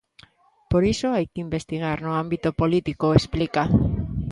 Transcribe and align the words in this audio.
"Por 0.71 0.83
iso 0.93 1.07
hai 1.15 1.25
que 1.31 1.43
investigar 1.47 1.97
no 2.05 2.11
ámbito 2.23 2.49
político", 2.61 3.05
explica. 3.19 3.63